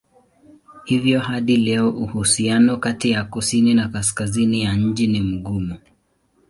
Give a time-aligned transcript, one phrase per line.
[0.85, 5.77] Hivyo hadi leo uhusiano kati ya kusini na kaskazini ya nchi ni mgumu.